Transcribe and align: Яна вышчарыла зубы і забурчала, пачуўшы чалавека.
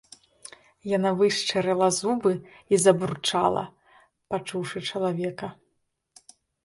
Яна 0.97 1.09
вышчарыла 1.19 1.89
зубы 1.99 2.31
і 2.75 2.79
забурчала, 2.85 3.63
пачуўшы 4.33 4.77
чалавека. 4.93 5.47